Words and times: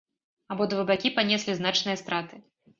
Абодва 0.55 0.85
бакі 0.89 1.13
панеслі 1.19 1.57
значныя 1.63 2.03
страты. 2.05 2.45